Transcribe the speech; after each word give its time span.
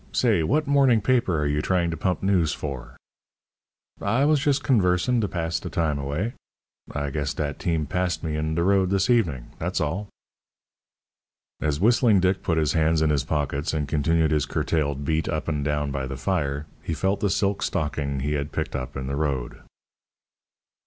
Say, 0.13 0.41
what 0.41 0.65
morning 0.65 0.99
paper 0.99 1.39
are 1.39 1.45
you 1.45 1.61
trying 1.61 1.91
to 1.91 1.95
pump 1.95 2.23
news 2.23 2.51
for?" 2.53 2.97
"I 4.01 4.25
was 4.25 4.39
just 4.39 4.63
conversin' 4.63 5.21
to 5.21 5.27
pass 5.27 5.59
de 5.59 5.69
time 5.69 5.99
away. 5.99 6.33
I 6.91 7.11
guess 7.11 7.35
dat 7.35 7.59
team 7.59 7.85
passed 7.85 8.23
me 8.23 8.35
in 8.35 8.55
de 8.55 8.63
road 8.63 8.89
dis 8.89 9.11
evenin'. 9.11 9.51
Dat's 9.59 9.79
all." 9.79 10.07
As 11.61 11.79
Whistling 11.79 12.19
Dick 12.19 12.41
put 12.41 12.57
his 12.57 12.73
hands 12.73 13.03
in 13.03 13.11
his 13.11 13.23
pockets 13.23 13.75
and 13.75 13.87
continued 13.87 14.31
his 14.31 14.47
curtailed 14.47 15.05
beat 15.05 15.29
up 15.29 15.47
and 15.47 15.63
down 15.63 15.91
by 15.91 16.07
the 16.07 16.17
fire, 16.17 16.65
he 16.81 16.95
felt 16.95 17.19
the 17.19 17.29
silk 17.29 17.61
stocking 17.61 18.21
he 18.21 18.31
had 18.33 18.51
picked 18.51 18.75
up 18.75 18.97
in 18.97 19.05
the 19.05 19.15
road. 19.15 19.59